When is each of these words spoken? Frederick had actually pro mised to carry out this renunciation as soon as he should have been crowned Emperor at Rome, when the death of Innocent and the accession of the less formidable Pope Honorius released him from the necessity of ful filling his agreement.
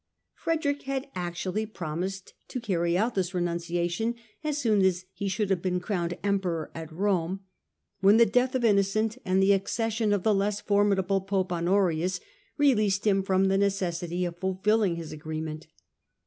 Frederick 0.33 0.81
had 0.81 1.07
actually 1.13 1.63
pro 1.63 1.89
mised 1.89 2.31
to 2.47 2.59
carry 2.59 2.97
out 2.97 3.13
this 3.13 3.35
renunciation 3.35 4.15
as 4.43 4.57
soon 4.57 4.81
as 4.81 5.05
he 5.13 5.27
should 5.27 5.51
have 5.51 5.61
been 5.61 5.79
crowned 5.79 6.17
Emperor 6.23 6.71
at 6.73 6.91
Rome, 6.91 7.41
when 7.99 8.17
the 8.17 8.25
death 8.25 8.55
of 8.55 8.65
Innocent 8.65 9.19
and 9.23 9.43
the 9.43 9.53
accession 9.53 10.11
of 10.11 10.23
the 10.23 10.33
less 10.33 10.59
formidable 10.59 11.21
Pope 11.21 11.53
Honorius 11.53 12.19
released 12.57 13.05
him 13.05 13.21
from 13.21 13.45
the 13.45 13.59
necessity 13.59 14.25
of 14.25 14.39
ful 14.39 14.59
filling 14.63 14.95
his 14.95 15.11
agreement. 15.11 15.67